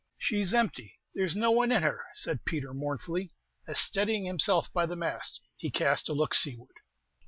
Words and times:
"She's 0.17 0.51
empty! 0.51 0.99
there's 1.13 1.35
no 1.35 1.51
one 1.51 1.71
in 1.71 1.83
her!" 1.83 2.01
said 2.15 2.43
Peter, 2.43 2.73
mournfully, 2.73 3.35
as, 3.67 3.77
steadying 3.77 4.23
himself 4.25 4.73
by 4.73 4.87
the 4.87 4.95
mast, 4.95 5.41
he 5.57 5.69
cast 5.69 6.09
a 6.09 6.13
look 6.13 6.33
seaward. 6.33 6.77